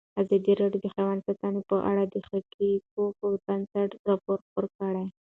[0.21, 5.03] ازادي راډیو د حیوان ساتنه په اړه د حقایقو پر بنسټ راپور خپور کړی.